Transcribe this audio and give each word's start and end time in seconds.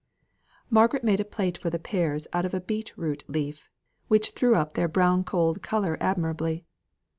Margaret 0.71 1.03
made 1.03 1.19
a 1.19 1.23
plate 1.23 1.59
for 1.59 1.69
the 1.69 1.77
pears 1.77 2.27
out 2.33 2.43
of 2.43 2.55
a 2.55 2.59
beet 2.59 2.91
root 2.97 3.23
leaf, 3.27 3.69
which 4.07 4.31
threw 4.31 4.55
up 4.55 4.73
their 4.73 4.87
brown 4.87 5.21
gold 5.21 5.61
colour 5.61 5.95
admirably. 6.01 6.65